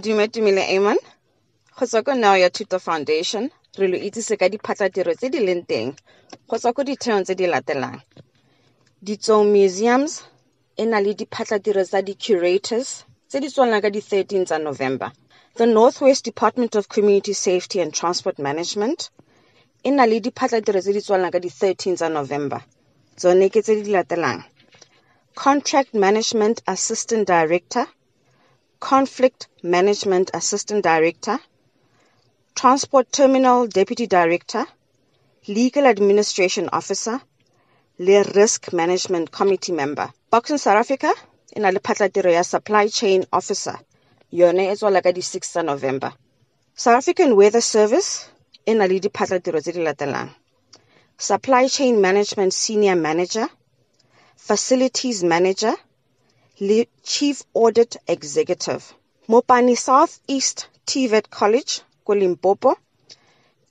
[0.00, 0.96] Dumetumile Amon,
[1.76, 5.66] go tswa ko Neo ya Thuto Foundation, re lo itsise ka diphatlatiro tse di leng
[5.68, 5.92] teng
[6.48, 8.00] go tswa ko ditheong tse di latelang.
[9.04, 10.22] Ditsong Museums
[10.78, 15.12] e na le diphatlatiro tsa di-curators tse di tswalang ka di-13 tsa November.
[15.60, 19.10] The Northwest Department of Community Safety and Transport Management
[19.84, 22.64] e na le diphatlatiro tse di tswalang ka di-13 tsa November.
[23.20, 24.40] Tsone ke tse di latelang.
[25.36, 27.84] Contract Management Assistant Director,
[28.82, 31.38] Conflict Management Assistant Director,
[32.56, 34.66] Transport Terminal Deputy Director,
[35.46, 37.20] Legal Administration Officer,
[38.00, 40.12] le Risk Management Committee Member.
[40.32, 41.14] Boxing South Africa
[41.54, 41.70] e na
[42.42, 43.78] Supply Chain Officer,
[44.32, 46.12] yone e tswala ka di-6 tsa November.
[46.74, 48.26] South African Weather Service
[48.66, 49.72] e na le diphatlatiro di.
[51.18, 53.48] Supply Chain Management Senior Manager,
[54.36, 55.74] Facilities Manager,
[57.02, 58.94] Chief Audit Executive.
[59.26, 62.76] Mopani Southeast TVET College ko Limpopo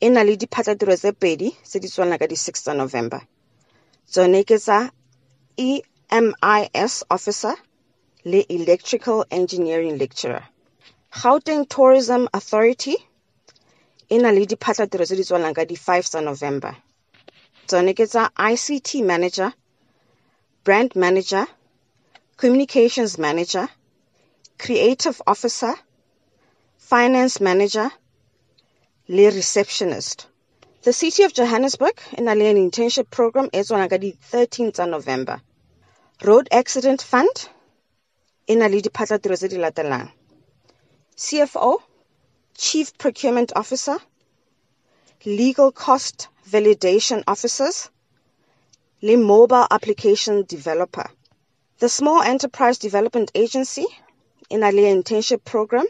[0.02, 3.22] e na le pedi tse di tswalang ka di-6 tsa November.
[4.09, 4.58] Tsone ke
[6.09, 7.53] EMIS Officer
[8.25, 10.44] le Electrical Engineering Lecturer.
[11.14, 12.98] Gauteng Tourism Authority
[14.09, 16.75] e na le diphatlatiro tse di tswalang ka di-5 tsa November.
[17.67, 19.53] Tsone ke ICT Manager,
[20.64, 21.45] Brand Manager,
[22.42, 23.70] Communications Manager,
[24.58, 25.75] Creative Officer,
[26.80, 27.92] Finance Manager,
[29.08, 30.25] le Receptionist.
[30.81, 35.39] The City of Johannesburg e na le internship program e tswalang ka di-13 tsa November.
[36.23, 37.45] Road Accident Fund
[38.48, 40.11] e na le diphatlatiro tse.
[41.16, 41.78] CFO,
[42.58, 43.98] Chief Procurement Officer,
[45.26, 47.92] Legal Cost Validation Officers,
[49.03, 51.05] le Mobile Application Developer.
[51.81, 53.87] The Small Enterprise Development Agency
[54.51, 55.87] e na le internship program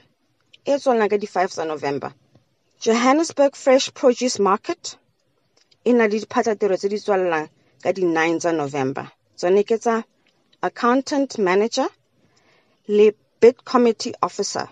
[0.66, 2.14] e tswalang ka di-5 tsa November.
[2.80, 4.95] Johannesburg Fresh Produce Market
[5.84, 7.50] e na le diphatlatiro tse di tswallang
[7.84, 9.12] ka di-9 tsa November.
[9.35, 9.75] Tsone ke
[10.63, 11.90] Accountant Manager
[12.88, 14.69] le Bid Committee Officer.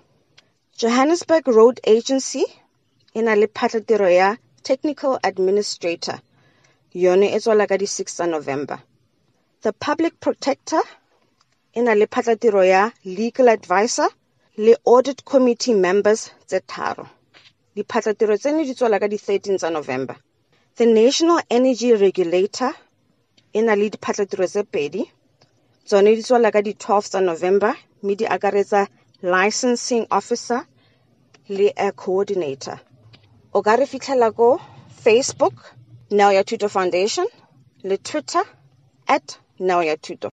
[0.78, 2.46] Johannesburg Road Agency
[3.13, 6.22] e na le phatlatiro ya Technical Administrator,
[6.94, 8.79] yone e tswala ka di-6 tsa November.
[9.68, 10.79] The Public Protector
[11.74, 14.09] e na le phatlatiro ya Legal Advisor
[14.57, 17.06] le Audit Committee Members tse tharo.
[17.75, 20.16] Diphatlatiro tseno di tswala ka di-13 tsa November.
[20.75, 22.74] The National Energy Regulator
[23.53, 25.03] e na le diphatlatiro tse pedi.
[25.85, 28.88] Tsone di tswala ka di-12 tsa November mme di akaretsa
[29.22, 30.62] Licensing Officer
[31.50, 32.78] le a Coordinator.
[33.53, 34.59] O ka re fitlhela ko
[35.03, 35.56] Facebook,
[36.12, 37.25] Neo ya Thuto Foundation,
[37.84, 38.44] le Twitter,
[39.08, 40.28] at Neo ya Thuto.